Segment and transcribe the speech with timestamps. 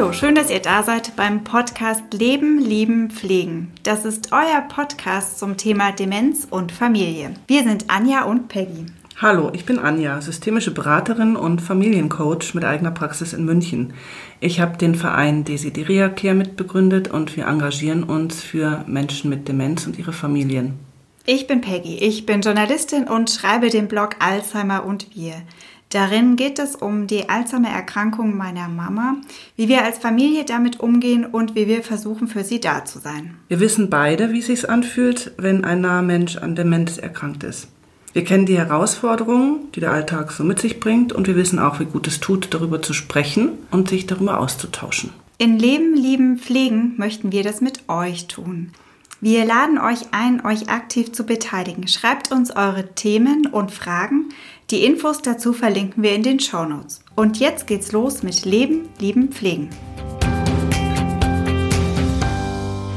[0.00, 3.70] Hallo, schön, dass ihr da seid beim Podcast Leben, Lieben, Pflegen.
[3.82, 7.34] Das ist euer Podcast zum Thema Demenz und Familie.
[7.46, 8.86] Wir sind Anja und Peggy.
[9.18, 13.92] Hallo, ich bin Anja, systemische Beraterin und Familiencoach mit eigener Praxis in München.
[14.40, 19.86] Ich habe den Verein Desideria Care mitbegründet und wir engagieren uns für Menschen mit Demenz
[19.86, 20.78] und ihre Familien.
[21.26, 25.34] Ich bin Peggy, ich bin Journalistin und schreibe den Blog Alzheimer und wir.
[25.90, 29.16] Darin geht es um die Alzheimer-Erkrankung meiner Mama,
[29.56, 33.34] wie wir als Familie damit umgehen und wie wir versuchen, für sie da zu sein.
[33.48, 37.66] Wir wissen beide, wie es sich anfühlt, wenn ein naher Mensch an Demenz erkrankt ist.
[38.12, 41.80] Wir kennen die Herausforderungen, die der Alltag so mit sich bringt und wir wissen auch,
[41.80, 45.10] wie gut es tut, darüber zu sprechen und sich darüber auszutauschen.
[45.38, 48.70] In Leben, Lieben, Pflegen möchten wir das mit euch tun.
[49.22, 51.86] Wir laden euch ein, euch aktiv zu beteiligen.
[51.88, 54.30] Schreibt uns eure Themen und Fragen.
[54.70, 57.02] Die Infos dazu verlinken wir in den Show Notes.
[57.16, 59.68] Und jetzt geht's los mit Leben, Lieben, Pflegen.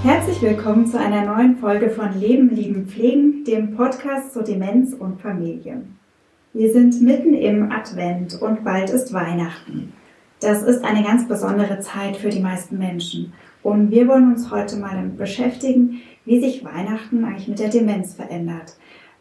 [0.03, 5.19] Herzlich willkommen zu einer neuen Folge von Leben, Lieben, Pflegen, dem Podcast zur Demenz und
[5.19, 5.81] Familie.
[6.53, 9.93] Wir sind mitten im Advent und bald ist Weihnachten.
[10.41, 13.33] Das ist eine ganz besondere Zeit für die meisten Menschen.
[13.63, 18.13] Und wir wollen uns heute mal damit beschäftigen, wie sich Weihnachten eigentlich mit der Demenz
[18.13, 18.75] verändert.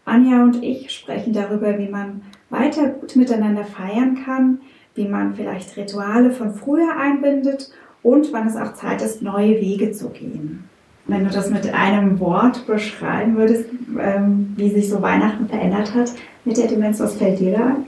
[0.05, 4.61] Anja und ich sprechen darüber, wie man weiter gut miteinander feiern kann,
[4.95, 7.73] wie man vielleicht Rituale von früher einbindet
[8.03, 10.65] und wann es auch Zeit ist, neue Wege zu gehen.
[11.07, 13.65] Wenn du das mit einem Wort beschreiben würdest,
[13.99, 16.13] ähm, wie sich so Weihnachten verändert hat
[16.45, 17.87] mit der Demenz, was fällt dir da ein?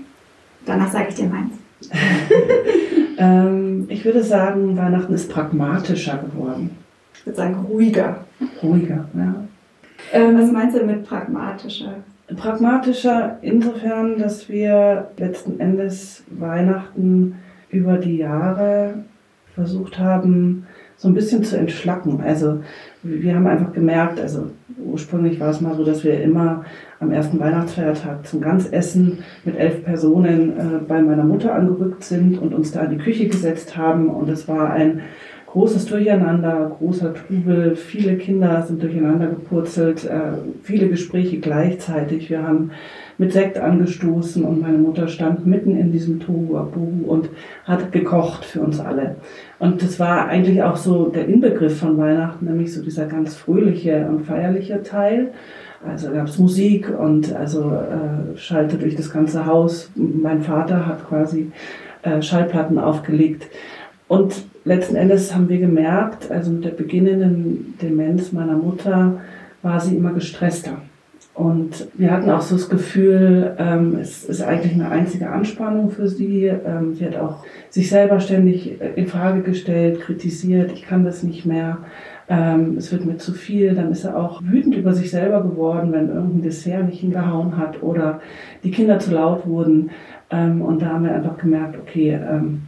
[0.66, 1.54] Danach sage ich dir meins.
[3.18, 6.70] ähm, ich würde sagen, Weihnachten ist pragmatischer geworden.
[7.14, 8.24] Ich würde sagen ruhiger.
[8.62, 9.34] Ruhiger, ja.
[10.12, 11.96] Ähm, was meinst du mit pragmatischer?
[12.28, 17.36] Pragmatischer insofern, dass wir letzten Endes Weihnachten
[17.69, 19.05] über die Jahre
[19.55, 20.66] versucht haben,
[20.97, 22.21] so ein bisschen zu entschlacken.
[22.25, 22.60] Also
[23.03, 26.65] wir haben einfach gemerkt, also ursprünglich war es mal so, dass wir immer
[27.00, 32.54] am ersten Weihnachtsfeiertag zum Ganzessen mit elf Personen äh, bei meiner Mutter angerückt sind und
[32.54, 34.09] uns da in die Küche gesetzt haben.
[34.09, 35.03] Und es war ein
[35.54, 40.32] großes Durcheinander, großer Trubel, viele Kinder sind durcheinander gepurzelt, äh,
[40.65, 42.28] viele Gespräche gleichzeitig.
[42.28, 42.72] Wir haben
[43.19, 46.59] mit Sekt angestoßen und meine Mutter stand mitten in diesem Tohu
[47.06, 47.28] und
[47.65, 49.15] hat gekocht für uns alle.
[49.60, 54.09] Und das war eigentlich auch so der Inbegriff von Weihnachten, nämlich so dieser ganz fröhliche
[54.09, 55.28] und feierliche Teil.
[55.88, 59.88] Also gab es Musik und also äh, schallte durch das ganze Haus.
[59.94, 61.53] Mein Vater hat quasi
[62.03, 63.47] äh, Schallplatten aufgelegt.
[64.09, 69.20] Und letzten Endes haben wir gemerkt, also mit der beginnenden Demenz meiner Mutter
[69.62, 70.78] war sie immer gestresster.
[71.34, 76.06] Und wir hatten auch so das Gefühl, ähm, es ist eigentlich eine einzige Anspannung für
[76.06, 76.44] sie.
[76.44, 81.24] Ähm, sie hat auch sich selber ständig äh, in Frage gestellt, kritisiert, ich kann das
[81.24, 81.78] nicht mehr,
[82.28, 83.74] ähm, es wird mir zu viel.
[83.74, 87.82] Dann ist er auch wütend über sich selber geworden, wenn irgendein Dessert nicht hingehauen hat
[87.82, 88.20] oder
[88.62, 89.91] die Kinder zu laut wurden.
[90.30, 92.62] Ähm, und da haben wir einfach gemerkt, okay, ähm,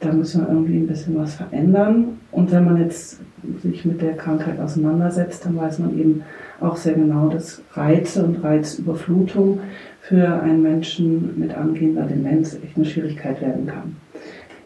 [0.00, 2.18] da müssen wir irgendwie ein bisschen was verändern.
[2.30, 3.20] Und wenn man jetzt
[3.62, 6.22] sich mit der Krankheit auseinandersetzt, dann weiß man eben
[6.60, 9.60] auch sehr genau, dass Reize und Reizüberflutung
[10.00, 13.96] für einen Menschen mit angehender Demenz echt eine Schwierigkeit werden kann.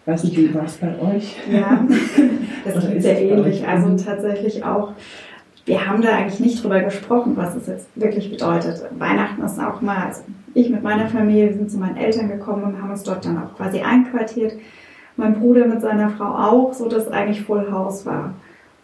[0.00, 1.36] Ich weiß nicht, wie war es bei euch?
[1.50, 1.86] Ja,
[2.64, 3.66] das ist sehr ähnlich.
[3.66, 4.92] Also tatsächlich auch,
[5.66, 8.82] wir haben da eigentlich nicht drüber gesprochen, was es jetzt wirklich bedeutet.
[8.98, 10.22] Weihnachten ist auch mal, also
[10.54, 13.38] ich mit meiner Familie, wir sind zu meinen Eltern gekommen und haben uns dort dann
[13.38, 14.54] auch quasi einquartiert
[15.16, 18.34] mein Bruder mit seiner Frau auch, so dass eigentlich Full House war.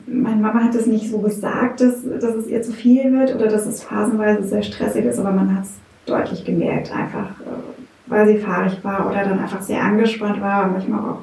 [0.06, 3.48] Meine Mama hat es nicht so gesagt, dass, dass es ihr zu viel wird oder
[3.48, 5.72] dass es phasenweise sehr stressig ist, aber man hat es
[6.06, 7.76] deutlich gemerkt, einfach äh,
[8.06, 11.22] weil sie fahrig war oder dann einfach sehr angespannt war und manchmal auch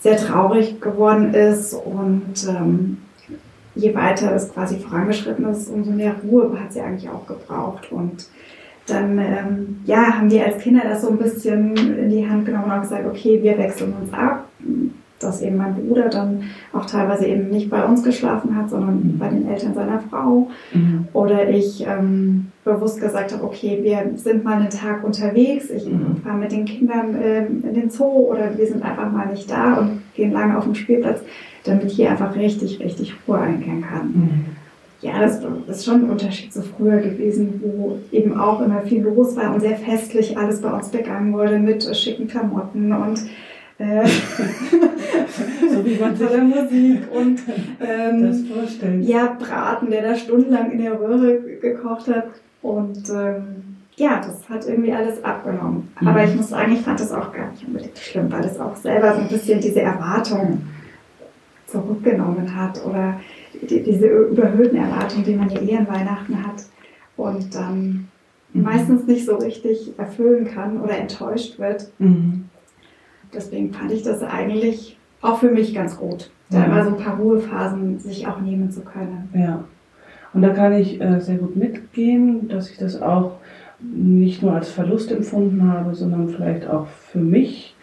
[0.00, 1.72] sehr traurig geworden ist.
[1.74, 2.98] Und ähm,
[3.74, 7.90] je weiter es quasi vorangeschritten ist, umso mehr Ruhe hat sie eigentlich auch gebraucht.
[7.90, 8.26] Und
[8.86, 12.70] dann ähm, ja, haben wir als Kinder das so ein bisschen in die Hand genommen
[12.70, 14.48] und gesagt, okay, wir wechseln uns ab.
[15.20, 16.42] Dass eben mein Bruder dann
[16.72, 19.18] auch teilweise eben nicht bei uns geschlafen hat, sondern mhm.
[19.18, 20.50] bei den Eltern seiner Frau.
[20.74, 21.06] Mhm.
[21.14, 26.16] Oder ich ähm, bewusst gesagt habe, okay, wir sind mal einen Tag unterwegs, ich mhm.
[26.22, 29.74] fahre mit den Kindern ähm, in den Zoo oder wir sind einfach mal nicht da
[29.74, 31.20] und gehen lange auf den Spielplatz,
[31.64, 34.46] damit hier einfach richtig, richtig Ruhe einkehren kann.
[35.04, 39.36] Ja, das ist schon ein Unterschied zu früher gewesen, wo eben auch immer viel los
[39.36, 43.20] war und sehr festlich alles bei uns begangen wurde mit äh, schicken Klamotten und
[43.76, 44.06] äh,
[45.70, 47.38] so wie man sich der Musik und
[47.86, 49.04] ähm, das vorstellt.
[49.04, 52.28] Ja, Braten, der da stundenlang in der Röhre gekocht hat
[52.62, 55.92] und ähm, ja, das hat irgendwie alles abgenommen.
[56.00, 56.08] Mhm.
[56.08, 58.74] Aber ich muss sagen, ich fand das auch gar nicht unbedingt schlimm, weil es auch
[58.74, 60.66] selber so ein bisschen diese Erwartungen
[61.66, 63.20] zurückgenommen hat oder
[63.62, 66.64] die, diese überhöhten Erwartungen, die man ja eher an Weihnachten hat
[67.16, 68.08] und dann
[68.52, 68.62] mhm.
[68.62, 71.90] meistens nicht so richtig erfüllen kann oder enttäuscht wird.
[71.98, 72.44] Mhm.
[73.32, 77.16] Deswegen fand ich das eigentlich auch für mich ganz gut, da immer so ein paar
[77.16, 79.28] Ruhephasen sich auch nehmen zu können.
[79.34, 79.64] Ja.
[80.32, 83.38] Und da kann ich äh, sehr gut mitgehen, dass ich das auch
[83.80, 87.74] nicht nur als Verlust empfunden habe, sondern vielleicht auch für mich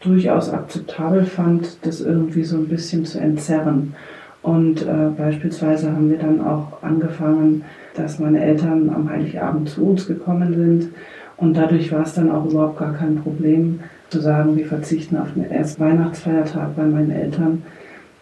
[0.00, 3.94] durchaus akzeptabel fand, das irgendwie so ein bisschen zu entzerren.
[4.42, 10.06] Und äh, beispielsweise haben wir dann auch angefangen, dass meine Eltern am Heiligabend zu uns
[10.06, 10.88] gekommen sind.
[11.36, 13.80] Und dadurch war es dann auch überhaupt gar kein Problem
[14.10, 17.62] zu sagen, wir verzichten auf den ersten Weihnachtsfeiertag bei meinen Eltern.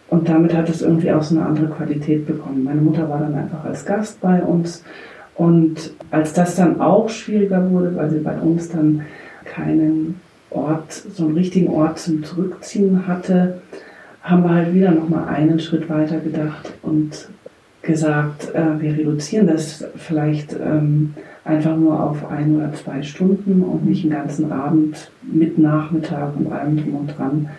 [0.09, 2.63] Und damit hat es irgendwie auch so eine andere Qualität bekommen.
[2.63, 4.83] Meine Mutter war dann einfach als Gast bei uns.
[5.35, 9.01] Und als das dann auch schwieriger wurde, weil sie bei uns dann
[9.45, 10.19] keinen
[10.49, 13.61] Ort, so einen richtigen Ort zum Zurückziehen hatte,
[14.23, 17.29] haben wir halt wieder nochmal einen Schritt weiter gedacht und
[17.81, 23.85] gesagt, äh, wir reduzieren das vielleicht ähm, einfach nur auf ein oder zwei Stunden und
[23.85, 27.49] nicht den ganzen Abend mit Nachmittag und allem drum und dran,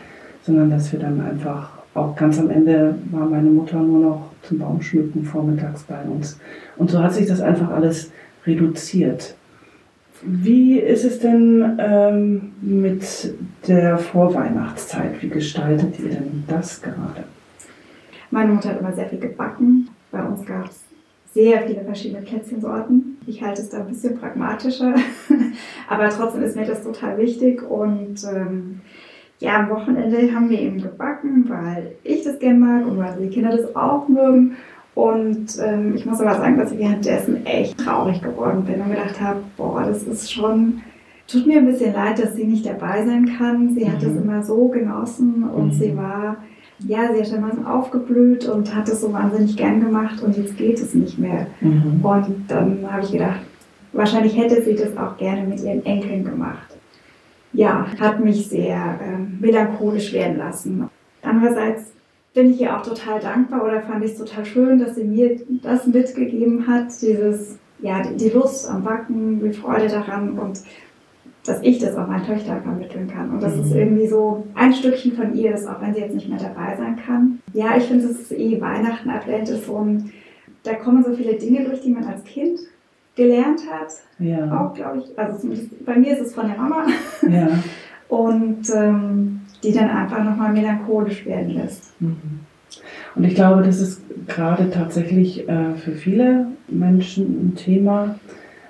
[0.42, 4.58] sondern dass wir dann einfach auch ganz am Ende war meine Mutter nur noch zum
[4.58, 6.38] Baumschmücken vormittags bei uns.
[6.76, 8.10] Und so hat sich das einfach alles
[8.46, 9.34] reduziert.
[10.24, 13.34] Wie ist es denn ähm, mit
[13.66, 15.20] der Vorweihnachtszeit?
[15.20, 17.24] Wie gestaltet ihr denn das gerade?
[18.30, 19.90] Meine Mutter hat immer sehr viel gebacken.
[20.12, 20.80] Bei uns gab es
[21.34, 23.18] sehr viele verschiedene Plätzchensorten.
[23.26, 24.94] Ich halte es da ein bisschen pragmatischer,
[25.88, 27.62] aber trotzdem ist mir das total wichtig.
[27.68, 28.80] Und ähm,
[29.40, 33.28] ja, am Wochenende haben wir eben gebacken, weil ich das gerne mag und weil die
[33.28, 34.56] Kinder das auch mögen.
[34.94, 39.20] Und ähm, ich muss aber sagen, dass ich währenddessen echt traurig geworden bin und gedacht
[39.20, 40.82] habe, boah, das ist schon,
[41.26, 43.74] tut mir ein bisschen leid, dass sie nicht dabei sein kann.
[43.74, 44.22] Sie hat es mhm.
[44.22, 45.72] immer so genossen und mhm.
[45.72, 46.36] sie war,
[46.80, 50.58] ja, sie hat immer so aufgeblüht und hat es so wahnsinnig gern gemacht und jetzt
[50.58, 51.46] geht es nicht mehr.
[51.60, 52.00] Mhm.
[52.02, 53.40] Und dann habe ich gedacht,
[53.92, 56.68] wahrscheinlich hätte sie das auch gerne mit ihren Enkeln gemacht.
[57.54, 60.88] Ja, hat mich sehr äh, melancholisch werden lassen.
[61.22, 61.92] Andererseits
[62.34, 65.40] bin ich ihr auch total dankbar oder fand ich es total schön, dass sie mir
[65.62, 70.60] das mitgegeben hat, dieses, ja, die Lust am Backen, die Freude daran und
[71.44, 73.30] dass ich das auch meinen Töchtern vermitteln kann.
[73.30, 73.62] Und das mhm.
[73.62, 76.76] ist irgendwie so ein Stückchen von ihr ist, auch wenn sie jetzt nicht mehr dabei
[76.76, 77.40] sein kann.
[77.52, 80.12] Ja, ich finde, es ist eh Weihnachten, Advent ist so ein,
[80.62, 82.60] da kommen so viele Dinge durch, die man als Kind
[83.16, 83.92] gelernt hat.
[84.20, 84.60] Ja.
[84.60, 85.48] Auch, glaube ich, also
[85.84, 86.86] bei mir ist es von der Mama.
[87.28, 87.48] Ja.
[88.08, 92.00] Und ähm, die dann einfach nochmal melancholisch werden lässt.
[92.00, 92.40] Mhm.
[93.14, 98.14] Und ich glaube, das ist gerade tatsächlich äh, für viele Menschen ein Thema,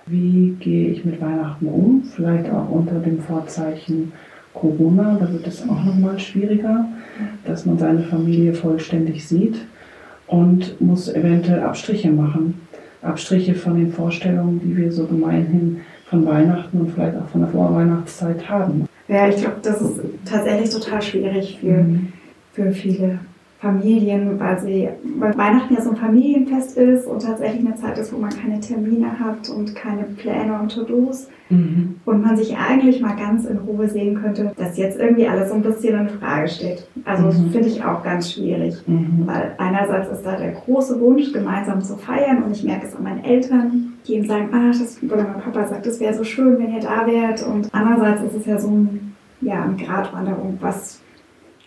[0.06, 4.12] wie gehe ich mit Weihnachten um, vielleicht auch unter dem Vorzeichen
[4.54, 6.84] Corona, da wird es auch nochmal schwieriger,
[7.44, 9.56] dass man seine Familie vollständig sieht
[10.26, 12.60] und muss eventuell Abstriche machen.
[13.00, 17.50] Abstriche von den Vorstellungen, die wir so gemeinhin von Weihnachten und vielleicht auch von der
[17.50, 18.86] Vorweihnachtszeit haben.
[19.12, 22.12] Ja, ich glaube, das ist tatsächlich total schwierig für, mhm.
[22.54, 23.20] für viele
[23.62, 24.88] Familien, weil, sie,
[25.20, 28.58] weil Weihnachten ja so ein Familienfest ist und tatsächlich eine Zeit ist, wo man keine
[28.58, 31.28] Termine hat und keine Pläne und To-Dos.
[31.48, 31.94] Mhm.
[32.04, 35.54] Und man sich eigentlich mal ganz in Ruhe sehen könnte, dass jetzt irgendwie alles so
[35.54, 36.88] ein bisschen in Frage steht.
[37.04, 37.50] Also mhm.
[37.50, 39.22] finde ich auch ganz schwierig, mhm.
[39.26, 43.04] weil einerseits ist da der große Wunsch, gemeinsam zu feiern und ich merke es an
[43.04, 46.58] meinen Eltern, die eben sagen, ah, das, oder mein Papa sagt, es wäre so schön,
[46.58, 47.46] wenn ihr da wärt.
[47.46, 51.01] Und andererseits ist es ja so ein, ja, eine Gratwanderung, was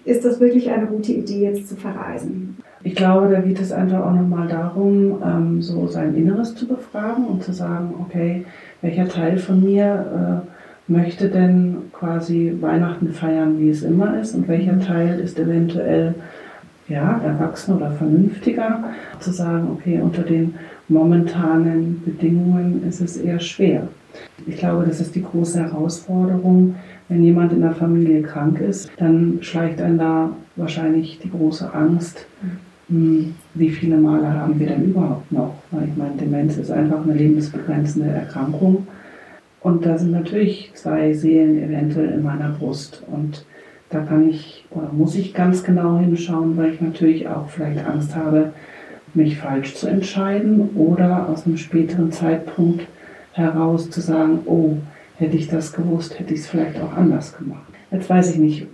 [0.05, 2.57] ist das wirklich eine gute Idee, jetzt zu verreisen?
[2.83, 7.25] Ich glaube, da geht es einfach auch nochmal darum, ähm, so sein Inneres zu befragen
[7.25, 8.45] und zu sagen, okay,
[8.81, 14.47] welcher Teil von mir äh, möchte denn quasi Weihnachten feiern, wie es immer ist und
[14.47, 16.13] welcher Teil ist eventuell
[16.87, 18.83] ja, erwachsen oder vernünftiger,
[19.19, 20.53] zu sagen, okay, unter den
[20.87, 23.87] momentanen Bedingungen ist es eher schwer.
[24.45, 26.75] Ich glaube, das ist die große Herausforderung,
[27.09, 32.25] wenn jemand in der Familie krank ist, dann schleicht einen da wahrscheinlich die große Angst,
[32.87, 35.55] hm, wie viele Male haben wir denn überhaupt noch?
[35.71, 38.87] Weil ich meine, Demenz ist einfach eine lebensbegrenzende Erkrankung.
[39.61, 43.01] Und da sind natürlich zwei Seelen eventuell in meiner Brust.
[43.11, 43.45] Und
[43.89, 48.15] da kann ich oder muss ich ganz genau hinschauen, weil ich natürlich auch vielleicht Angst
[48.15, 48.51] habe,
[49.15, 52.85] mich falsch zu entscheiden oder aus einem späteren Zeitpunkt
[53.31, 54.77] heraus zu sagen, oh,
[55.17, 57.63] Hätte ich das gewusst, hätte ich es vielleicht auch anders gemacht.
[57.91, 58.67] Jetzt weiß ich nicht,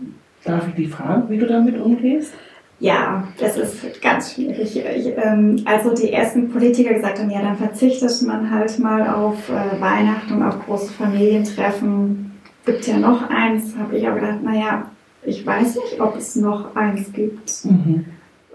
[0.43, 2.33] darf ich dich fragen, wie du damit umgehst?
[2.79, 4.75] Ja, das ist ganz schwierig.
[4.75, 9.50] Ich, ähm, also die ersten Politiker gesagt haben, ja, dann verzichtet man halt mal auf
[9.50, 12.31] äh, Weihnachten und auf große Familientreffen.
[12.65, 14.88] Gibt ja noch eins, habe ich auch gedacht, naja,
[15.24, 17.65] Ich weiß nicht, ob es noch eins gibt.
[17.65, 18.05] Mhm.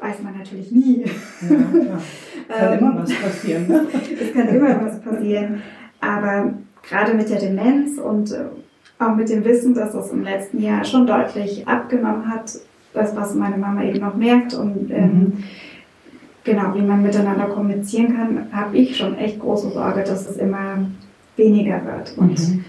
[0.01, 1.05] Weiß man natürlich nie.
[1.49, 1.57] Ja.
[2.49, 3.67] Kann ähm, immer was passieren.
[4.21, 5.63] Es kann immer was passieren.
[6.01, 6.55] Aber
[6.89, 8.45] gerade mit der Demenz und äh,
[8.99, 12.53] auch mit dem Wissen, dass es im letzten Jahr schon deutlich abgenommen hat,
[12.95, 15.45] das, was meine Mama eben noch merkt und ähm, mhm.
[16.45, 20.79] genau, wie man miteinander kommunizieren kann, habe ich schon echt große Sorge, dass es immer
[21.37, 22.17] weniger wird.
[22.17, 22.65] Und mhm.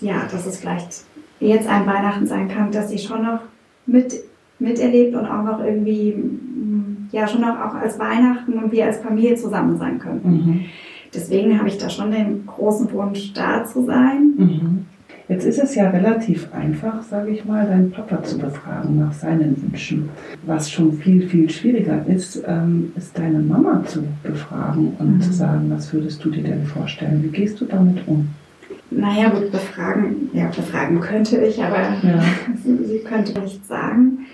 [0.00, 1.04] ja, dass es vielleicht
[1.38, 3.40] jetzt ein Weihnachten sein kann, dass sie schon noch
[3.86, 4.14] mit,
[4.58, 6.16] miterlebt und auch noch irgendwie,
[7.12, 10.30] ja, schon noch auch als Weihnachten und wir als Familie zusammen sein könnten.
[10.30, 10.64] Mhm.
[11.14, 14.34] Deswegen habe ich da schon den großen Wunsch, da zu sein.
[14.36, 14.86] Mhm.
[15.30, 19.62] Jetzt ist es ja relativ einfach, sage ich mal, deinen Papa zu befragen nach seinen
[19.62, 20.08] Wünschen.
[20.44, 25.20] Was schon viel, viel schwieriger ist, ähm, ist deine Mama zu befragen und mhm.
[25.20, 27.22] zu sagen, was würdest du dir denn vorstellen?
[27.22, 28.28] Wie gehst du damit um?
[28.90, 32.20] Naja, gut, befragen, ja, befragen könnte ich, aber ja.
[32.64, 34.26] sie, sie, könnte nichts sagen.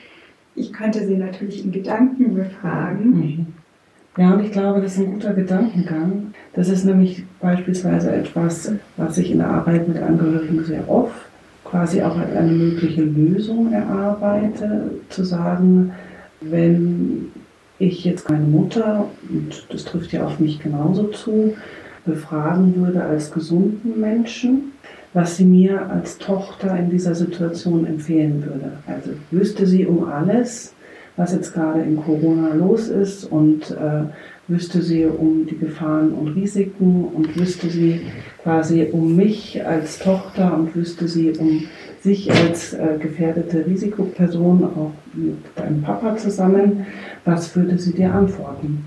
[0.54, 3.11] Ich könnte sie natürlich in Gedanken befragen.
[3.11, 3.47] Mhm.
[4.16, 6.33] Ja, und ich glaube, das ist ein guter Gedankengang.
[6.56, 11.26] Das ist nämlich beispielsweise etwas, was ich in der Arbeit mit Angehörigen sehr oft
[11.64, 15.92] quasi auch als eine mögliche Lösung erarbeite, zu sagen,
[16.40, 17.32] wenn
[17.78, 21.54] ich jetzt meine Mutter, und das trifft ja auf mich genauso zu,
[22.04, 24.72] befragen würde als gesunden Menschen,
[25.12, 28.72] was sie mir als Tochter in dieser Situation empfehlen würde.
[28.86, 30.72] Also wüsste sie um alles,
[31.16, 34.04] was jetzt gerade in Corona los ist und äh,
[34.48, 38.00] wüsste sie um die Gefahren und Risiken und wüsste sie
[38.42, 41.64] quasi um mich als Tochter und wüsste sie um
[42.00, 46.86] sich als äh, gefährdete Risikoperson, auch mit deinem Papa zusammen,
[47.24, 48.84] was würde sie dir antworten?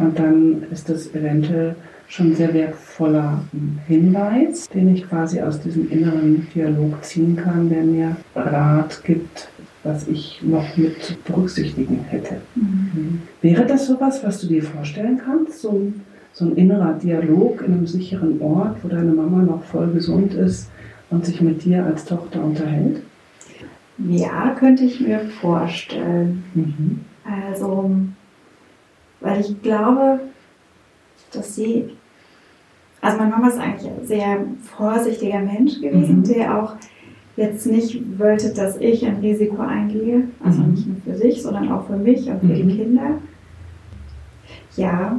[0.00, 1.76] Und dann ist das eventuell
[2.08, 3.42] schon sehr wertvoller
[3.86, 9.48] Hinweis, den ich quasi aus diesem inneren Dialog ziehen kann, der mir Rat gibt,
[9.86, 12.40] was ich noch mit zu berücksichtigen hätte.
[12.54, 13.22] Mhm.
[13.40, 15.60] Wäre das sowas, was du dir vorstellen kannst?
[15.60, 15.92] So,
[16.32, 20.68] so ein innerer Dialog in einem sicheren Ort, wo deine Mama noch voll gesund ist
[21.10, 23.02] und sich mit dir als Tochter unterhält?
[23.98, 26.44] Ja, könnte ich mir vorstellen.
[26.54, 27.00] Mhm.
[27.24, 27.90] Also,
[29.20, 30.20] weil ich glaube,
[31.32, 31.90] dass sie,
[33.00, 34.44] also meine Mama ist eigentlich ein sehr
[34.76, 36.24] vorsichtiger Mensch gewesen, mhm.
[36.24, 36.76] der auch
[37.36, 40.70] jetzt nicht wollte, dass ich ein Risiko eingehe, also mhm.
[40.70, 42.68] nicht nur für sich, sondern auch für mich und für mhm.
[42.68, 43.10] die Kinder.
[44.76, 45.18] Ja,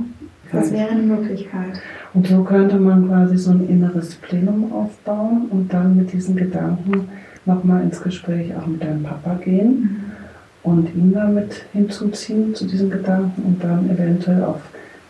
[0.51, 1.81] das wäre eine Möglichkeit.
[2.13, 7.09] Und so könnte man quasi so ein inneres Plenum aufbauen und dann mit diesen Gedanken
[7.45, 10.71] nochmal ins Gespräch auch mit deinem Papa gehen mhm.
[10.71, 14.61] und ihn damit hinzuziehen zu diesen Gedanken und dann eventuell auf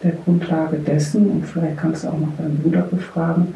[0.04, 3.56] der Grundlage dessen, und vielleicht kannst du auch noch deinen Bruder befragen,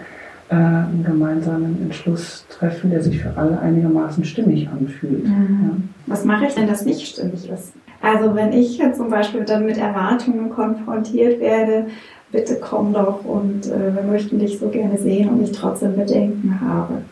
[0.55, 5.25] einen gemeinsamen Entschluss treffen, der sich für alle einigermaßen stimmig anfühlt.
[5.25, 5.59] Mhm.
[5.63, 5.75] Ja.
[6.07, 7.73] Was mache ich, wenn das nicht stimmig ist?
[8.01, 11.85] Also wenn ich zum Beispiel dann mit Erwartungen konfrontiert werde,
[12.31, 16.59] bitte komm doch und äh, wir möchten dich so gerne sehen und ich trotzdem Bedenken
[16.61, 17.03] habe.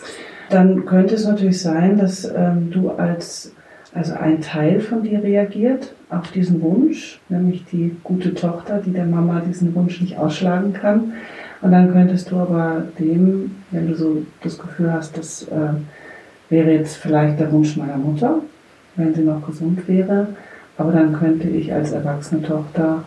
[0.50, 3.53] Dann könnte es natürlich sein, dass ähm, du als
[3.93, 9.05] also ein Teil von dir reagiert auf diesen Wunsch, nämlich die gute Tochter, die der
[9.05, 11.13] Mama diesen Wunsch nicht ausschlagen kann.
[11.61, 15.73] Und dann könntest du aber dem, wenn du so das Gefühl hast, das äh,
[16.49, 18.39] wäre jetzt vielleicht der Wunsch meiner Mutter,
[18.95, 20.27] wenn sie noch gesund wäre,
[20.77, 23.03] aber dann könnte ich als erwachsene Tochter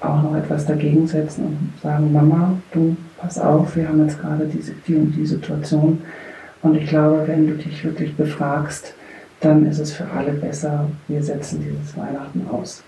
[0.00, 4.46] auch noch etwas dagegen setzen und sagen, Mama, du pass auf, wir haben jetzt gerade
[4.46, 6.02] diese, die und die Situation.
[6.62, 8.94] Und ich glaube, wenn du dich wirklich befragst,
[9.40, 12.82] dann ist es für alle besser, wir setzen dieses Weihnachten aus.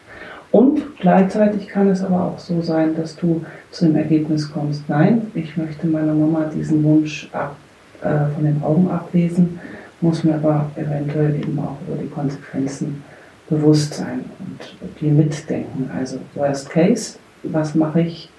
[0.54, 5.23] Und gleichzeitig kann es aber auch so sein, dass du zu dem Ergebnis kommst, nein,
[5.34, 7.56] ich möchte meiner Mama diesen Wunsch ab,
[8.02, 9.58] äh, von den Augen ablesen,
[10.00, 13.02] muss mir aber eventuell eben auch über die Konsequenzen
[13.50, 15.90] bewusst sein und die mitdenken.
[15.92, 18.30] Also Worst Case, was mache ich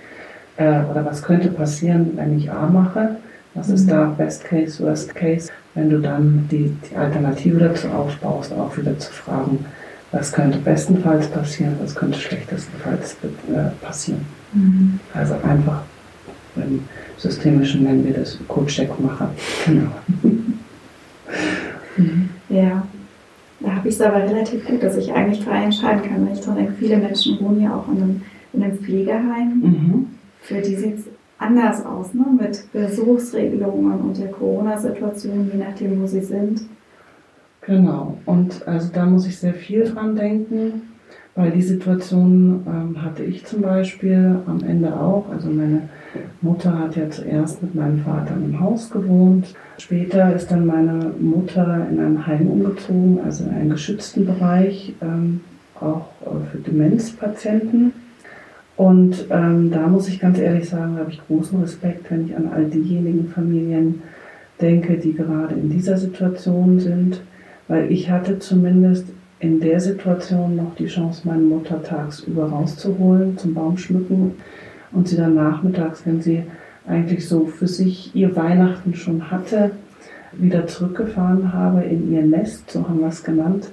[0.56, 3.18] äh, oder was könnte passieren, wenn ich A mache?
[3.56, 3.90] Was ist mhm.
[3.90, 5.52] da Best Case, Worst Case?
[5.74, 9.66] Wenn du dann die, die Alternative dazu aufbaust, auch wieder zu fragen,
[10.16, 14.26] was könnte bestenfalls passieren, was könnte schlechtestenfalls äh, passieren.
[14.54, 15.00] Mhm.
[15.14, 15.84] Also einfach
[16.56, 16.86] im
[17.18, 19.30] Systemischen nennen wir das Codecheck-Macher.
[19.66, 19.92] Genau.
[21.98, 22.30] mhm.
[22.48, 22.88] Ja,
[23.60, 26.26] da habe ich es aber relativ gut, dass ich eigentlich frei entscheiden kann.
[26.26, 28.22] Wenn ich denke, viele Menschen wohnen ja auch in einem,
[28.54, 29.60] in einem Pflegeheim.
[29.62, 30.08] Mhm.
[30.42, 31.06] Für die sieht es
[31.40, 32.26] anders aus, ne?
[32.40, 36.62] mit Besuchsregelungen und der Corona-Situation, je nachdem, wo sie sind.
[37.66, 40.84] Genau, und also da muss ich sehr viel dran denken,
[41.38, 45.26] Weil die Situation ähm, hatte ich zum Beispiel am Ende auch.
[45.30, 45.90] Also meine
[46.40, 49.54] Mutter hat ja zuerst mit meinem Vater im Haus gewohnt.
[49.78, 55.42] Später ist dann meine Mutter in ein Heim umgezogen, also in einen geschützten Bereich, ähm,
[55.82, 57.92] auch äh, für Demenzpatienten.
[58.78, 62.50] Und ähm, da muss ich ganz ehrlich sagen, habe ich großen Respekt, wenn ich an
[62.54, 64.04] all diejenigen Familien
[64.62, 67.20] denke, die gerade in dieser Situation sind,
[67.68, 69.08] weil ich hatte zumindest
[69.40, 74.34] in der Situation noch die Chance, meine Mutter tagsüber rauszuholen zum Baumschmücken
[74.92, 76.44] und sie dann nachmittags, wenn sie
[76.88, 79.72] eigentlich so für sich ihr Weihnachten schon hatte,
[80.34, 83.70] wieder zurückgefahren habe in ihr Nest, so haben wir es genannt.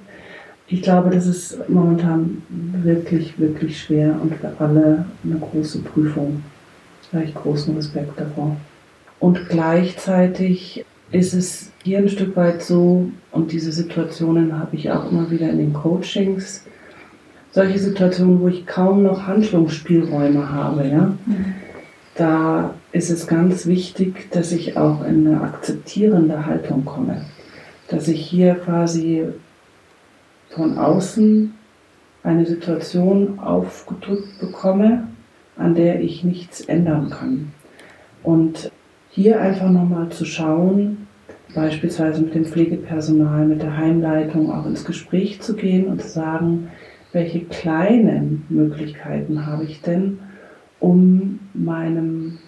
[0.67, 6.41] Ich glaube, das ist momentan wirklich, wirklich schwer und für alle eine große Prüfung.
[7.11, 8.55] Da habe ich großen Respekt davor.
[9.19, 15.09] Und gleichzeitig ist es hier ein Stück weit so, und diese Situationen habe ich auch
[15.11, 16.65] immer wieder in den Coachings,
[17.51, 21.53] solche Situationen, wo ich kaum noch Handlungsspielräume habe, ja, mhm.
[22.15, 27.25] da ist es ganz wichtig, dass ich auch in eine akzeptierende Haltung komme.
[27.89, 29.25] Dass ich hier quasi
[30.49, 31.53] von außen
[32.23, 35.07] eine Situation aufgedrückt bekomme,
[35.57, 37.51] an der ich nichts ändern kann.
[38.23, 38.71] Und
[39.09, 41.02] hier einfach nochmal zu schauen,
[41.53, 46.69] beispielsweise mit dem Pflegepersonal, mit der Heimleitung auch ins Gespräch zu gehen und zu sagen,
[47.11, 50.19] welche kleinen Möglichkeiten habe ich denn,
[50.79, 52.39] um meinem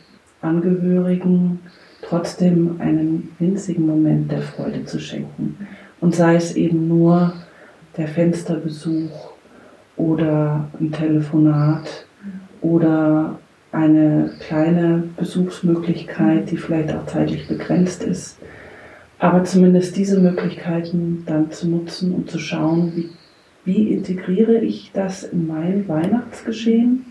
[0.42, 1.60] Angehörigen
[2.02, 5.68] trotzdem einen winzigen Moment der Freude zu schenken.
[6.02, 7.34] Und sei es eben nur
[7.98, 9.32] der Fensterbesuch
[9.98, 12.06] oder ein Telefonat
[12.62, 13.40] oder
[13.72, 18.38] eine kleine Besuchsmöglichkeit, die vielleicht auch zeitlich begrenzt ist.
[19.20, 23.10] Aber zumindest diese Möglichkeiten dann zu nutzen und zu schauen, wie,
[23.64, 27.06] wie integriere ich das in mein Weihnachtsgeschehen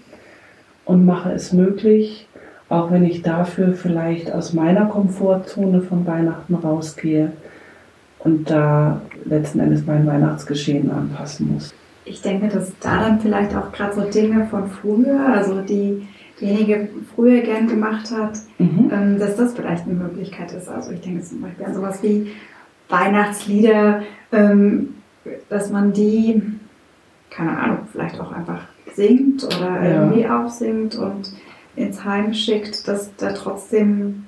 [0.84, 2.28] und mache es möglich,
[2.68, 7.32] auch wenn ich dafür vielleicht aus meiner Komfortzone von Weihnachten rausgehe
[8.18, 11.72] und da letzten Endes mein Weihnachtsgeschehen anpassen muss.
[12.06, 16.06] Ich denke, dass da dann vielleicht auch gerade so Dinge von früher, also die
[16.40, 18.90] derjenige früher gern gemacht hat, mhm.
[18.92, 20.68] ähm, dass das vielleicht eine Möglichkeit ist.
[20.68, 22.32] Also ich denke zum Beispiel an sowas wie
[22.88, 24.94] Weihnachtslieder, ähm,
[25.48, 26.42] dass man die,
[27.30, 28.62] keine Ahnung, vielleicht auch einfach
[28.94, 30.02] singt oder ja.
[30.02, 31.32] irgendwie aufsingt und
[31.76, 34.26] ins Heim schickt, dass da trotzdem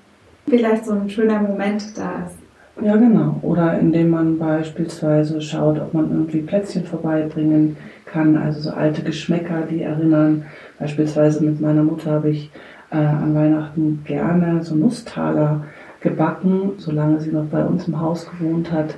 [0.49, 2.37] vielleicht so ein schöner Moment da ist.
[2.83, 3.39] Ja, genau.
[3.43, 9.63] Oder indem man beispielsweise schaut, ob man irgendwie Plätzchen vorbeibringen kann, also so alte Geschmäcker,
[9.63, 10.45] die erinnern.
[10.79, 12.51] Beispielsweise mit meiner Mutter habe ich
[12.91, 15.65] äh, an Weihnachten gerne so Nusstaler
[16.01, 16.73] gebacken.
[16.77, 18.95] Solange sie noch bei uns im Haus gewohnt hat,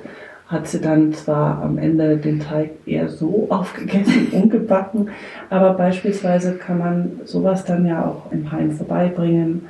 [0.47, 5.09] hat sie dann zwar am Ende den Teig eher so aufgegessen, ungebacken,
[5.49, 9.67] aber beispielsweise kann man sowas dann ja auch im Heim vorbeibringen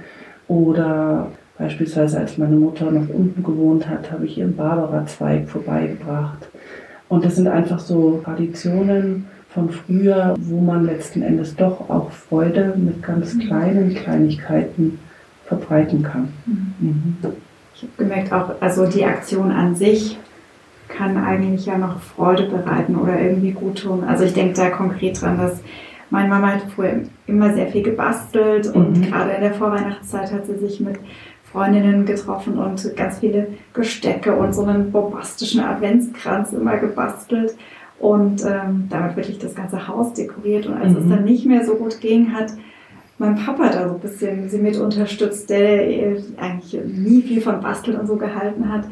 [0.48, 1.28] oder
[1.60, 6.48] Beispielsweise als meine Mutter noch unten gewohnt hat, habe ich ihren Barbara-Zweig vorbeigebracht.
[7.10, 12.74] Und das sind einfach so Traditionen von früher, wo man letzten Endes doch auch Freude
[12.78, 13.40] mit ganz mhm.
[13.42, 15.00] kleinen Kleinigkeiten
[15.46, 16.30] verbreiten kann.
[16.46, 16.74] Mhm.
[16.80, 17.18] mhm.
[17.76, 20.18] Ich habe gemerkt auch, also die Aktion an sich
[20.90, 24.04] kann eigentlich ja noch Freude bereiten oder irgendwie gut tun.
[24.06, 25.62] Also ich denke da konkret dran, dass
[26.10, 29.04] meine Mama hat früher immer sehr viel gebastelt und mhm.
[29.04, 30.98] gerade in der Vorweihnachtszeit hat sie sich mit
[31.52, 37.56] Freundinnen getroffen und ganz viele Gestecke und so einen bombastischen Adventskranz immer gebastelt
[38.00, 40.68] und ähm, damit wirklich das ganze Haus dekoriert.
[40.68, 40.98] Und als mhm.
[40.98, 42.54] es dann nicht mehr so gut ging, hat
[43.18, 48.00] mein Papa da so ein bisschen sie mit unterstützt, der eigentlich nie viel von Basteln
[48.00, 48.86] und so gehalten hat,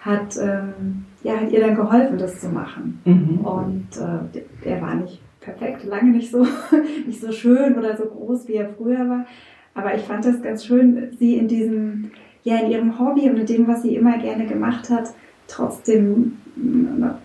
[0.00, 3.00] hat, ähm, ja, hat ihr dann geholfen, das zu machen.
[3.04, 3.38] Mhm.
[3.38, 6.46] Und äh, der war nicht perfekt, lange nicht so,
[7.06, 9.26] nicht so schön oder so groß, wie er früher war.
[9.76, 12.10] Aber ich fand das ganz schön, sie in diesem,
[12.42, 15.10] ja, in ihrem Hobby und in dem, was sie immer gerne gemacht hat,
[15.46, 16.38] trotzdem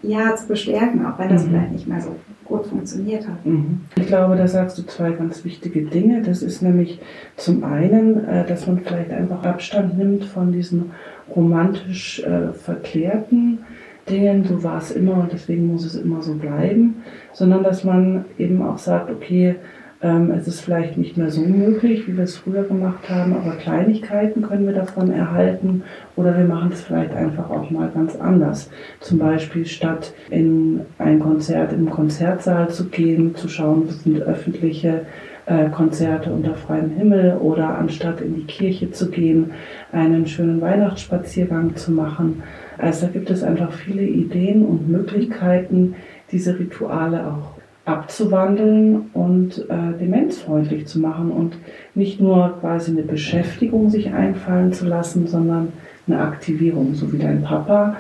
[0.01, 1.49] ja, zu bestärken, auch wenn das mhm.
[1.49, 3.45] vielleicht nicht mehr so gut funktioniert hat.
[3.45, 3.81] Mhm.
[3.95, 6.21] Ich glaube, da sagst du zwei ganz wichtige Dinge.
[6.21, 6.99] Das ist nämlich
[7.37, 10.91] zum einen, äh, dass man vielleicht einfach Abstand nimmt von diesen
[11.33, 13.59] romantisch äh, verklärten
[14.09, 18.25] Dingen, so war es immer und deswegen muss es immer so bleiben, sondern dass man
[18.37, 19.55] eben auch sagt, okay,
[20.03, 23.51] ähm, es ist vielleicht nicht mehr so möglich, wie wir es früher gemacht haben, aber
[23.51, 25.83] Kleinigkeiten können wir davon erhalten
[26.15, 28.69] oder wir machen es vielleicht einfach auch mal ganz anders.
[28.99, 35.05] Zum Beispiel statt in ein Konzert im Konzertsaal zu gehen, zu schauen, was sind öffentliche
[35.45, 39.51] äh, Konzerte unter freiem Himmel oder anstatt in die Kirche zu gehen,
[39.91, 42.41] einen schönen Weihnachtsspaziergang zu machen.
[42.77, 45.95] Also da gibt es einfach viele Ideen und Möglichkeiten,
[46.31, 47.61] diese Rituale auch
[47.91, 51.58] abzuwandeln und äh, demenzfreundlich zu machen und
[51.93, 55.73] nicht nur quasi eine Beschäftigung sich einfallen zu lassen, sondern
[56.08, 57.97] eine Aktivierung, so wie dein Papa,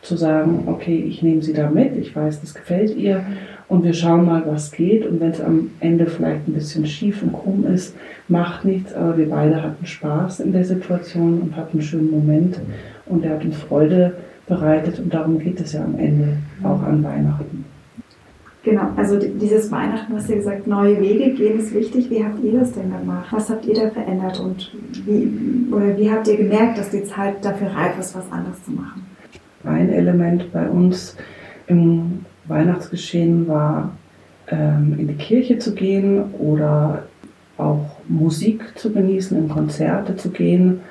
[0.00, 3.24] zu sagen, okay, ich nehme sie da mit, ich weiß, das gefällt ihr
[3.68, 7.22] und wir schauen mal, was geht und wenn es am Ende vielleicht ein bisschen schief
[7.22, 7.96] und krumm ist,
[8.28, 12.60] macht nichts, aber wir beide hatten Spaß in der Situation und hatten einen schönen Moment
[13.06, 14.14] und er hat uns Freude
[14.46, 17.64] bereitet und darum geht es ja am Ende auch an Weihnachten.
[18.64, 22.08] Genau, also dieses Weihnachten, was ihr gesagt, neue Wege gehen ist wichtig.
[22.10, 23.26] Wie habt ihr das denn gemacht?
[23.32, 24.72] Was habt ihr da verändert und
[25.04, 28.70] wie, oder wie habt ihr gemerkt, dass die Zeit dafür reif ist, was anderes zu
[28.70, 29.04] machen?
[29.64, 31.16] Ein Element bei uns
[31.66, 33.96] im Weihnachtsgeschehen war,
[34.48, 37.04] ähm, in die Kirche zu gehen oder
[37.58, 40.82] auch Musik zu genießen, in Konzerte zu gehen.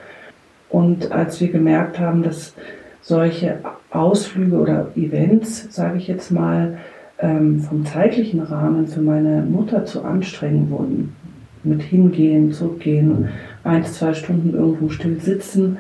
[0.70, 2.54] Und als wir gemerkt haben, dass
[3.02, 3.60] solche
[3.92, 6.78] Ausflüge oder Events, sage ich jetzt mal,
[7.22, 11.16] ähm, vom zeitlichen Rahmen für meine Mutter zu anstrengend wurden.
[11.64, 13.30] Mit hingehen, zurückgehen,
[13.64, 15.78] ein, zwei Stunden irgendwo still sitzen.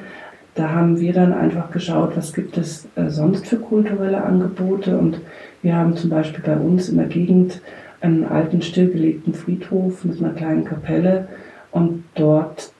[0.53, 4.97] Da haben wir dann einfach geschaut, was gibt es äh, sonst für kulturelle Angebote.
[4.97, 5.21] Und
[5.63, 7.61] wir haben zum Beispiel bei uns in der Gegend
[8.01, 11.27] einen alten stillgelegten Friedhof mit einer kleinen Kapelle
[11.71, 12.71] und dort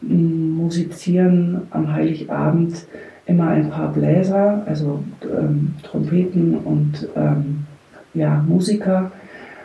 [0.00, 2.86] mm, musizieren am Heiligabend
[3.26, 7.66] immer ein paar Bläser, also ähm, Trompeten und ähm,
[8.14, 9.12] ja, Musiker.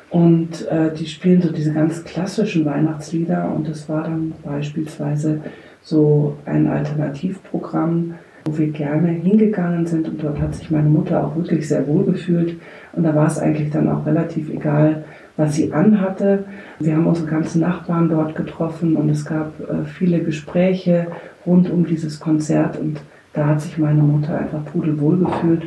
[0.10, 3.51] Und äh, die spielen so diese ganz klassischen Weihnachtslieder.
[3.51, 5.41] Und das war dann beispielsweise
[5.82, 8.13] so ein Alternativprogramm,
[8.45, 10.08] wo wir gerne hingegangen sind.
[10.08, 12.60] Und dort hat sich meine Mutter auch wirklich sehr wohl gefühlt.
[12.91, 15.03] Und da war es eigentlich dann auch relativ egal,
[15.36, 16.43] was sie anhatte.
[16.79, 18.95] Wir haben unsere ganzen Nachbarn dort getroffen.
[18.95, 21.08] Und es gab äh, viele Gespräche
[21.43, 22.77] rund um dieses Konzert.
[22.79, 23.01] Und
[23.34, 25.63] da hat sich meine Mutter einfach pudelwohl gefühlt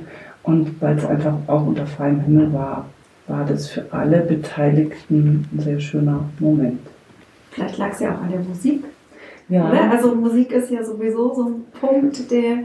[0.47, 2.87] und weil es einfach auch unter freiem Himmel war,
[3.27, 6.81] war das für alle Beteiligten ein sehr schöner Moment.
[7.51, 8.85] Vielleicht lag es ja auch an der Musik.
[9.49, 9.69] Ja.
[9.69, 9.91] Oder?
[9.91, 12.59] Also Musik ist ja sowieso so ein Punkt, der,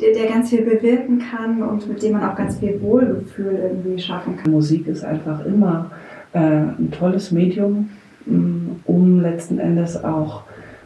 [0.00, 3.98] der, der ganz viel bewirken kann und mit dem man auch ganz viel Wohlgefühl irgendwie
[4.00, 4.52] schaffen kann.
[4.52, 5.90] Musik ist einfach immer
[6.34, 7.90] äh, ein tolles Medium,
[8.26, 10.42] mm, um letzten Endes auch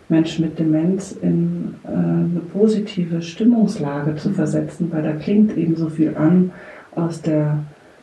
[0.09, 5.88] Menschen mit Demenz in äh, eine positive Stimmungslage zu versetzen, weil da klingt eben so
[5.88, 6.53] viel an
[6.95, 7.59] aus der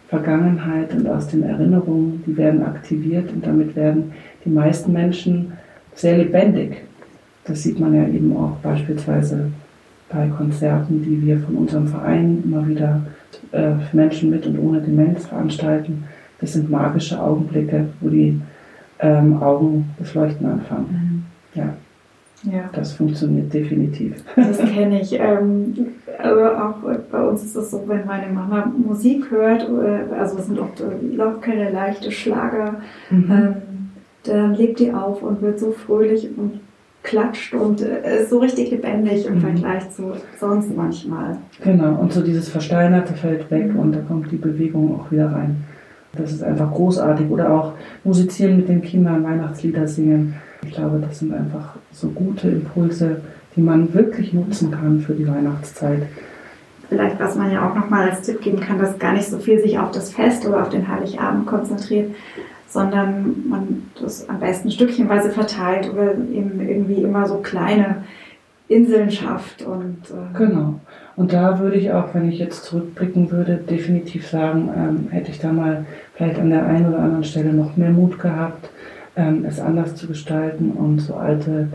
[0.10, 4.12] Vergangenheit und aus den Erinnerungen, die werden aktiviert und damit werden
[4.46, 5.54] die meisten Menschen
[5.96, 6.84] sehr lebendig.
[7.46, 9.52] Das sieht man ja eben auch beispielsweise
[10.10, 13.02] bei Konzerten, die wir von unserem Verein immer wieder
[13.52, 16.04] äh, für Menschen mit und ohne Demenz veranstalten.
[16.40, 18.40] Das sind magische Augenblicke, wo die
[19.00, 21.26] ähm, Augen das Leuchten anfangen.
[21.56, 21.60] Mhm.
[21.60, 21.74] Ja.
[22.44, 22.70] Ja.
[22.74, 24.24] Das funktioniert definitiv.
[24.36, 25.14] Das kenne ich.
[25.14, 25.74] Ähm,
[26.22, 30.48] aber auch bei uns ist es so, wenn meine Mama Musik hört, äh, also es
[30.48, 33.32] sind oft äh, lockere, leichte Schlager, mhm.
[33.32, 33.56] ähm,
[34.24, 36.60] dann lebt die auf und wird so fröhlich und
[37.04, 39.42] klatscht und äh, ist so richtig lebendig im mhm.
[39.42, 41.38] Vergleich zu sonst manchmal.
[41.64, 43.80] Genau, und so dieses Versteinerte fällt weg mhm.
[43.80, 45.64] und da kommt die Bewegung auch wieder rein.
[46.16, 47.30] Das ist einfach großartig.
[47.30, 50.36] Oder auch musizieren mit den Kindern, Weihnachtslieder singen.
[50.66, 53.22] Ich glaube, das sind einfach so gute Impulse,
[53.56, 56.04] die man wirklich nutzen kann für die Weihnachtszeit.
[56.90, 59.60] Vielleicht, was man ja auch nochmal als Tipp geben kann, dass gar nicht so viel
[59.60, 62.14] sich auf das Fest oder auf den Heiligabend konzentriert,
[62.68, 68.04] sondern man das am besten stückchenweise verteilt oder eben irgendwie immer so kleine
[68.68, 69.62] Inseln schafft.
[69.62, 70.80] Und, äh genau.
[71.16, 75.40] Und da würde ich auch, wenn ich jetzt zurückblicken würde, definitiv sagen, ähm, hätte ich
[75.40, 78.70] da mal vielleicht an der einen oder anderen Stelle noch mehr Mut gehabt,
[79.16, 81.68] ähm, es anders zu gestalten und so alte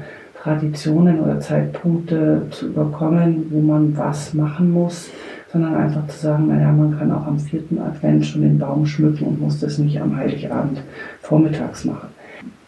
[0.42, 5.10] Traditionen oder Zeitpunkte zu überkommen, wo man was machen muss,
[5.52, 9.26] sondern einfach zu sagen, naja, man kann auch am vierten Advent schon den Baum schmücken
[9.26, 10.82] und muss das nicht am Heiligabend
[11.22, 12.08] vormittags machen.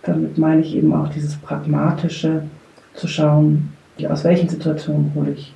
[0.02, 2.42] Damit meine ich eben auch dieses Pragmatische,
[2.94, 3.72] zu schauen,
[4.08, 5.54] aus welchen Situationen hole ich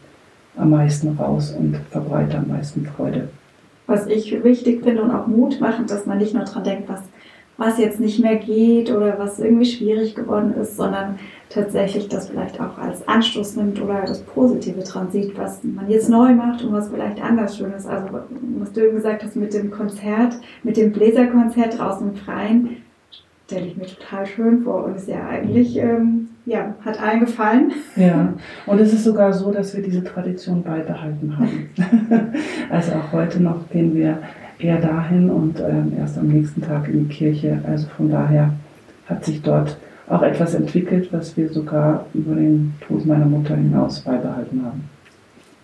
[0.57, 3.29] am meisten raus und verbreite am meisten Freude.
[3.87, 7.03] Was ich wichtig finde und auch Mut machen, dass man nicht nur daran denkt, was,
[7.57, 12.61] was jetzt nicht mehr geht oder was irgendwie schwierig geworden ist, sondern tatsächlich das vielleicht
[12.61, 16.73] auch als Anstoß nimmt oder das Positive dran sieht, was man jetzt neu macht und
[16.73, 17.87] was vielleicht anders schön ist.
[17.87, 18.09] Also
[18.59, 22.77] was du eben gesagt hast mit dem Konzert, mit dem Bläserkonzert draußen im Freien,
[23.47, 27.73] stelle ich mir total schön vor und ist ja eigentlich, ähm, ja, hat allen gefallen.
[27.95, 28.33] Ja,
[28.67, 31.71] und es ist sogar so, dass wir diese Tradition beibehalten haben.
[32.71, 34.19] also auch heute noch gehen wir
[34.59, 37.61] eher dahin und ähm, erst am nächsten Tag in die Kirche.
[37.67, 38.51] Also von daher
[39.07, 39.77] hat sich dort
[40.09, 44.85] auch etwas entwickelt, was wir sogar über den Tod meiner Mutter hinaus beibehalten haben.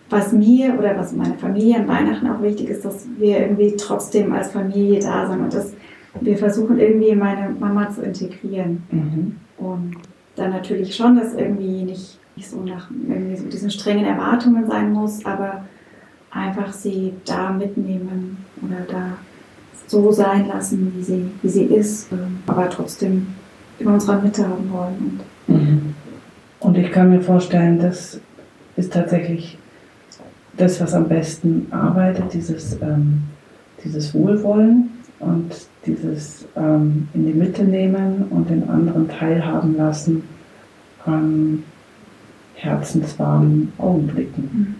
[0.09, 4.33] Was mir oder was meiner Familie an Weihnachten auch wichtig ist, dass wir irgendwie trotzdem
[4.33, 5.73] als Familie da sind und das
[6.19, 8.83] wir versuchen irgendwie meine Mama zu integrieren.
[8.91, 9.35] Mhm.
[9.57, 9.95] Und
[10.35, 14.91] dann natürlich schon, dass irgendwie nicht, nicht so nach irgendwie so diesen strengen Erwartungen sein
[14.91, 15.65] muss, aber
[16.31, 19.17] einfach sie da mitnehmen oder da
[19.87, 23.27] so sein lassen, wie sie, wie sie ist, ähm, aber trotzdem
[23.79, 24.97] in unserer Mitte haben wollen.
[24.99, 25.95] Und Mhm.
[26.59, 28.19] Und ich kann mir vorstellen, das
[28.75, 29.57] ist tatsächlich
[30.57, 33.23] das, was am besten arbeitet, dieses, ähm,
[33.83, 35.53] dieses Wohlwollen und
[35.85, 40.23] dieses ähm, in die Mitte nehmen und den anderen teilhaben lassen
[41.05, 41.63] an
[42.53, 44.75] herzenswarmen Augenblicken.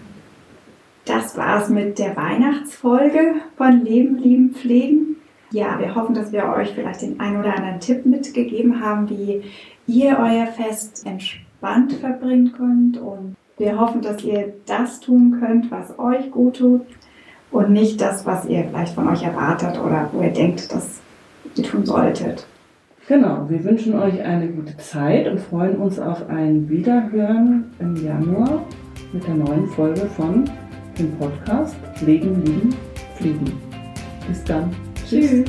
[1.04, 5.16] Das war's mit der Weihnachtsfolge von Leben, Lieben, Pflegen.
[5.50, 9.42] Ja, wir hoffen, dass wir euch vielleicht den ein oder anderen Tipp mitgegeben haben, wie
[9.88, 12.98] ihr euer Fest entspannt verbringen könnt.
[12.98, 16.82] Und wir hoffen, dass ihr das tun könnt, was euch gut tut
[17.50, 21.00] und nicht das, was ihr vielleicht von euch erwartet oder wo ihr denkt, dass
[21.56, 22.46] ihr tun solltet.
[23.08, 28.62] Genau, wir wünschen euch eine gute Zeit und freuen uns auf ein Wiederhören im Januar
[29.12, 30.44] mit der neuen Folge von
[30.98, 32.74] dem Podcast Leben, Lieben,
[33.16, 33.60] Fliegen.
[34.28, 34.70] Bis dann.
[35.08, 35.44] Tschüss.